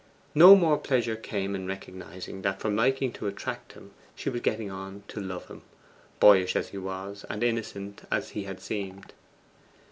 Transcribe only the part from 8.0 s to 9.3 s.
as he had seemed.